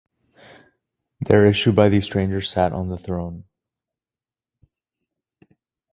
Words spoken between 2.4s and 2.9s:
sat on